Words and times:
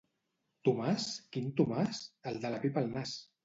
—Tomàs? 0.69 1.05
—Quin 1.21 1.53
Tomàs? 1.61 2.03
—El 2.33 2.43
de 2.47 2.55
la 2.59 2.63
pipa 2.67 2.87
al 2.87 2.93
nas. 2.99 3.19